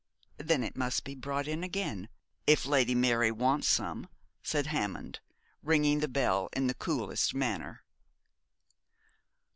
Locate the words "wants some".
3.31-4.09